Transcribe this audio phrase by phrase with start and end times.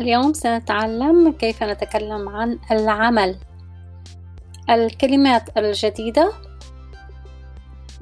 [0.00, 3.38] اليوم سنتعلم كيف نتكلم عن العمل
[4.70, 6.32] الكلمات الجديدة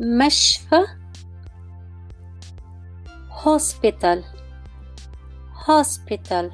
[0.00, 0.84] مشفى
[3.44, 4.18] hospital
[5.66, 6.50] hospital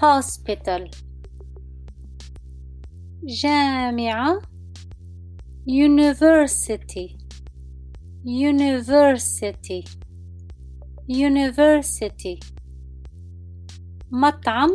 [0.00, 0.90] hospital
[3.24, 4.42] جامعة
[5.68, 7.16] university
[8.24, 9.84] university
[11.08, 12.40] university
[14.11, 14.71] مطعم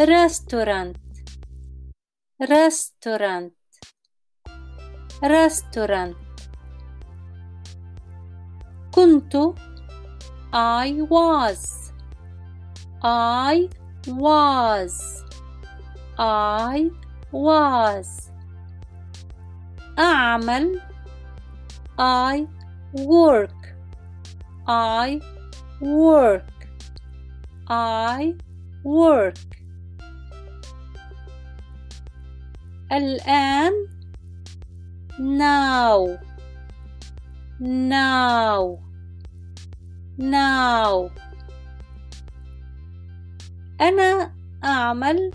[0.00, 0.96] restaurant
[2.40, 3.52] restaurant
[5.22, 6.14] restaurant
[8.92, 9.36] كنت
[10.52, 11.92] I was
[13.02, 13.68] I
[14.08, 15.24] was
[16.18, 16.90] I
[17.32, 18.30] was
[19.98, 20.80] أعمل
[21.98, 22.46] I
[22.94, 23.74] work
[24.66, 25.20] I
[25.80, 26.53] work
[27.68, 28.34] I
[28.84, 29.38] work
[32.92, 33.72] الآن
[35.18, 36.18] now
[37.60, 38.78] now
[40.18, 41.10] now
[43.80, 44.32] أنا
[44.64, 45.30] أعمل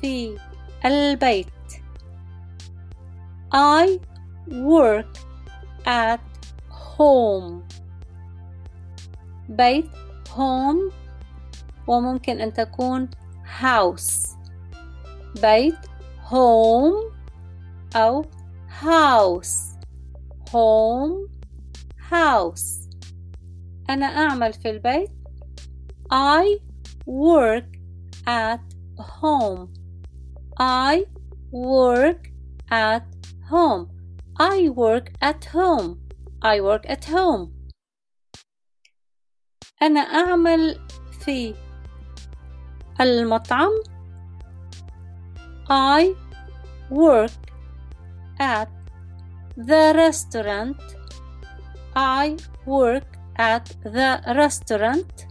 [0.00, 0.36] في
[0.84, 1.48] البيت
[3.54, 3.98] I
[4.48, 5.18] work
[5.86, 6.20] at
[6.70, 7.62] home
[9.48, 9.90] بيت
[10.28, 10.92] home
[11.87, 13.09] وممكن أن تكون
[13.61, 14.29] house
[15.41, 15.75] بيت
[16.29, 17.13] home
[17.95, 18.25] أو
[18.81, 19.77] house
[20.49, 21.29] home
[22.11, 22.89] house
[23.89, 25.11] أنا أعمل في البيت
[26.13, 26.59] I
[27.05, 27.77] work
[28.27, 28.61] at
[28.99, 29.67] home
[30.59, 31.05] I
[31.51, 32.29] work
[32.71, 33.03] at
[33.51, 33.87] home
[34.39, 35.97] I work at home
[36.43, 37.49] I work at home
[39.81, 40.79] أنا أعمل
[41.25, 41.55] في
[43.01, 43.71] المطعم
[45.69, 46.15] I
[46.91, 47.43] work
[48.39, 48.69] at
[49.57, 50.77] the restaurant
[51.95, 52.35] I
[52.65, 55.25] work at the restaurant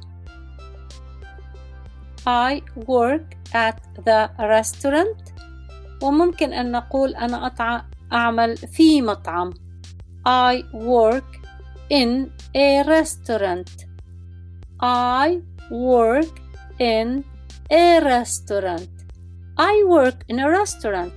[2.26, 5.32] I work at the restaurant
[6.03, 7.82] وممكن أن نقول أنا أطع
[8.12, 9.50] أعمل في مطعم
[10.26, 11.41] I work
[11.91, 13.87] in a restaurant
[14.81, 16.41] I work
[16.78, 17.25] in
[17.72, 18.90] a restaurant
[19.57, 21.13] I work in a restaurant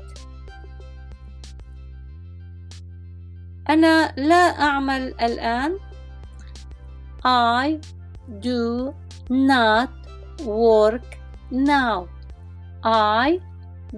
[3.70, 5.78] أنا لا أعمل الآن
[7.24, 7.78] I
[8.40, 8.94] do
[9.30, 9.90] not
[10.44, 11.18] work
[11.50, 12.08] now
[12.84, 13.40] I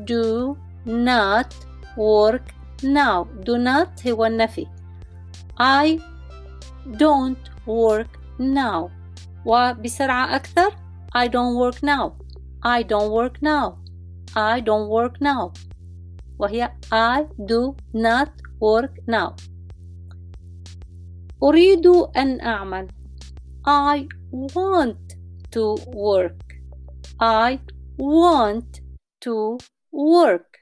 [0.05, 1.55] do not
[1.97, 4.67] work now do not هو النفي
[5.61, 5.99] I
[6.97, 8.91] don't work now
[9.47, 10.71] وبسرعة أكثر
[11.15, 12.13] I don't work now
[12.63, 13.79] I don't work now
[14.37, 15.53] I don't work now
[16.39, 18.31] وهي I do not
[18.61, 19.35] work now
[21.43, 21.87] أريد
[22.17, 22.89] أن أعمل
[23.67, 25.17] I want
[25.51, 26.55] to work
[27.21, 27.59] I
[27.99, 28.81] want
[29.21, 29.59] to
[29.93, 30.59] work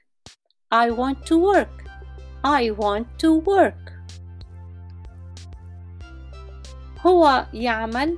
[0.71, 1.83] I want to work
[2.43, 3.91] I want to work
[7.05, 8.17] هو يعمل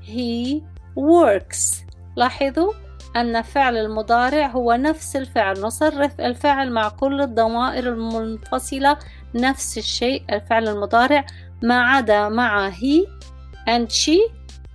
[0.00, 0.62] he
[0.96, 1.84] works
[2.16, 2.72] لاحظوا
[3.15, 8.97] أن فعل المضارع هو نفس الفعل نصرف الفعل مع كل الضمائر المنفصلة
[9.35, 11.25] نفس الشيء الفعل المضارع
[11.63, 13.07] ما عدا مع he
[13.69, 14.31] and she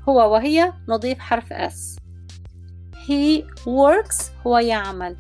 [0.09, 1.99] هو وهي نضيف حرف s.
[3.07, 5.17] He works هو يعمل.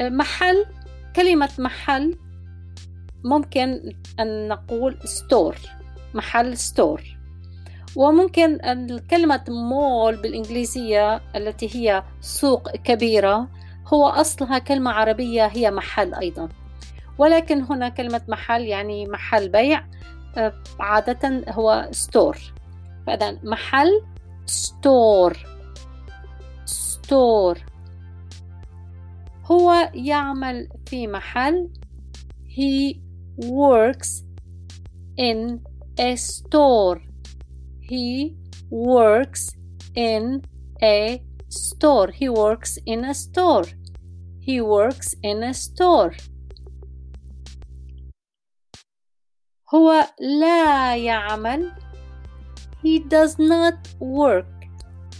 [0.00, 0.64] محل
[1.16, 2.18] كلمة محل
[3.24, 5.56] ممكن أن نقول ستور
[6.14, 7.02] محل ستور
[7.96, 8.58] وممكن
[9.10, 13.48] كلمة مول بالإنجليزية التي هي سوق كبيرة
[13.86, 16.48] هو أصلها كلمة عربية هي محل أيضا.
[17.18, 19.84] ولكن هنا كلمة محل يعني محل بيع
[20.80, 22.38] عادة هو ستور
[23.06, 24.02] فإذا محل
[24.46, 25.36] ستور
[26.64, 27.58] ستور
[29.44, 31.70] هو يعمل في محل.
[32.46, 33.00] He
[33.40, 34.24] works
[35.18, 35.60] in
[36.00, 37.09] a store.
[37.89, 38.35] he
[38.69, 39.49] works
[39.95, 40.41] in
[40.81, 43.65] a store he works in a store
[44.39, 46.13] he works in a store
[49.73, 51.71] هو لا يعمل
[52.83, 54.45] he does not work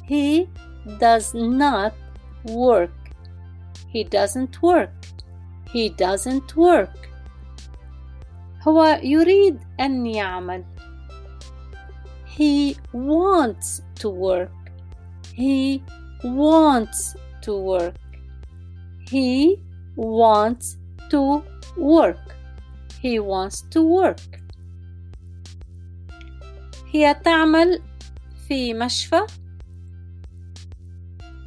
[0.07, 0.47] he
[0.99, 1.93] does not
[2.45, 2.91] work
[3.87, 4.93] he doesn't work
[5.73, 7.09] he doesn't work
[8.67, 10.65] هو يريد أن يعمل
[12.29, 14.51] he wants to work
[15.33, 15.83] he
[16.23, 17.95] wants to work
[19.09, 19.57] he
[19.95, 20.77] wants
[21.09, 21.43] to
[21.77, 22.35] work
[23.01, 24.41] he wants to work
[26.91, 27.81] هي تعمل
[28.47, 29.25] في مشفى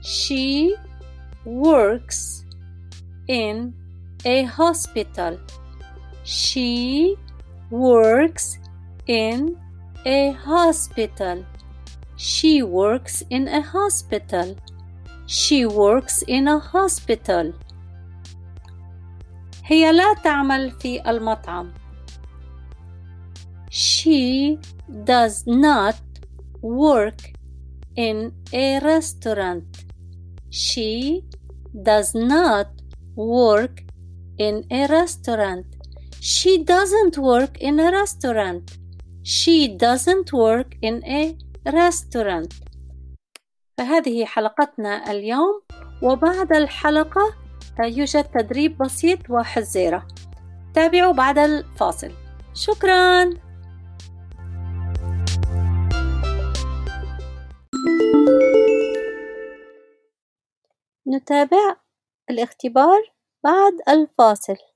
[0.03, 0.75] she
[1.45, 2.45] works
[3.29, 3.73] in
[4.25, 5.39] a hospital
[6.25, 7.17] she
[7.71, 8.59] works
[9.07, 9.57] in
[10.05, 11.45] a hospital
[12.17, 14.57] she works in a hospital
[15.27, 17.53] she works in a hospital
[19.65, 21.73] هي لا تعمل في المطعم
[23.71, 24.59] she
[25.05, 25.97] does not
[26.63, 27.21] work
[27.97, 29.65] in a restaurant
[30.51, 31.23] she
[31.75, 32.69] does not
[33.17, 33.83] work
[34.39, 35.67] in a restaurant
[36.21, 38.79] she doesn't work in a restaurant
[39.24, 41.36] She doesn't work in a
[41.70, 42.54] restaurant.
[43.78, 45.62] فهذه حلقتنا اليوم
[46.02, 47.34] وبعد الحلقة
[47.80, 50.08] يوجد تدريب بسيط وحزيرة.
[50.74, 52.12] تابعوا بعد الفاصل.
[52.54, 53.30] شكراً.
[61.08, 61.76] نتابع
[62.30, 63.02] الاختبار
[63.44, 64.73] بعد الفاصل.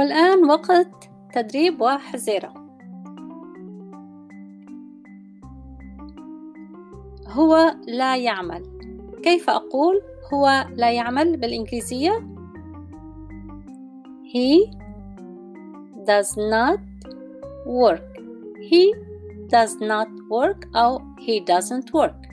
[0.00, 2.54] والآن وقت تدريب وحزيرة
[7.26, 8.62] هو لا يعمل
[9.22, 10.02] كيف أقول
[10.34, 12.12] هو لا يعمل بالإنجليزية؟
[14.24, 14.70] He
[16.06, 16.80] does not
[17.66, 18.08] work.
[18.70, 18.94] He
[19.48, 22.28] does not work أو he doesn't work.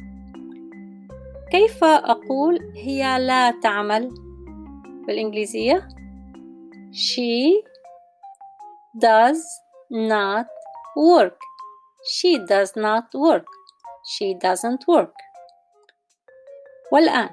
[1.52, 4.14] كيف أقول هي لا تعمل
[5.08, 5.97] بالإنجليزية؟
[6.97, 7.63] She
[8.99, 9.43] does
[9.91, 10.47] not
[10.97, 11.39] work.
[12.05, 13.47] She does not work.
[14.05, 15.15] She doesn't work.
[16.93, 17.31] والآن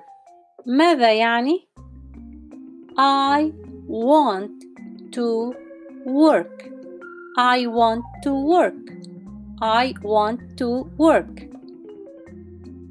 [0.65, 1.67] ماذا يعني
[2.97, 3.51] I
[3.88, 4.63] want
[5.11, 5.53] to
[6.06, 6.69] work
[7.38, 8.85] I want to work
[9.61, 11.50] I want to work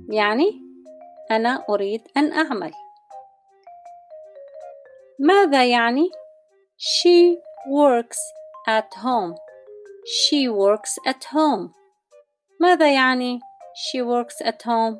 [0.08, 0.62] يعني
[1.30, 2.72] أنا أريد أن أعمل
[5.18, 6.10] ماذا يعني
[6.82, 7.36] She
[7.70, 8.18] works
[8.66, 9.34] at home
[10.06, 11.70] She works at home
[12.60, 13.40] ماذا يعني
[13.74, 14.98] She works at home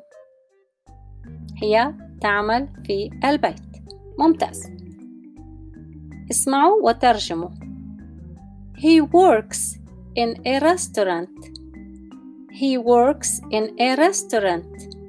[1.61, 3.61] هي تعمل في البيت
[4.19, 4.63] ممتاز
[6.31, 7.49] اسمعوا وترجموا
[8.77, 9.79] He works
[10.15, 11.39] in a restaurant
[12.51, 14.99] He works in a restaurant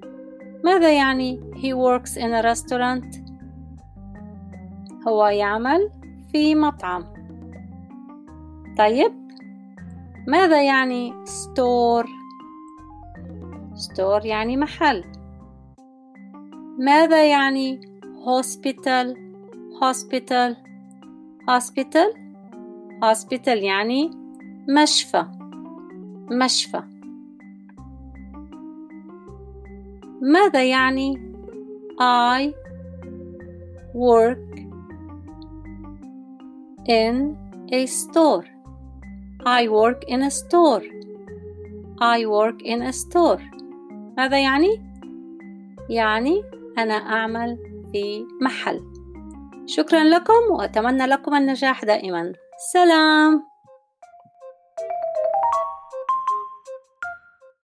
[0.65, 3.21] ماذا يعني he works in a restaurant
[5.09, 5.94] هو يعمل
[6.36, 7.06] في مطعم.
[8.78, 9.14] طيب
[10.28, 12.08] ماذا يعني store
[13.76, 15.04] store يعني محل.
[16.80, 17.82] ماذا يعني
[18.26, 19.18] hospital
[19.82, 20.56] hospital.
[21.50, 22.18] hospital
[23.04, 24.12] hospital يعني
[24.70, 25.26] مشفى.
[26.32, 26.84] مشفى.
[30.22, 31.34] ماذا يعني
[32.02, 32.54] I
[33.94, 34.65] work
[36.88, 37.36] in
[37.72, 38.46] a store.
[39.46, 40.84] I work in a store.
[42.00, 43.42] I work in a store.
[44.18, 44.82] ماذا يعني؟
[45.90, 46.44] يعني
[46.78, 47.58] أنا أعمل
[47.92, 48.82] في محل.
[49.66, 52.34] شكرا لكم وأتمنى لكم النجاح دائما.
[52.74, 53.55] سلام!